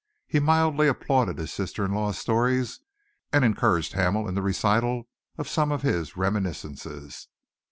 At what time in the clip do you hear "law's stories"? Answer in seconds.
1.93-2.79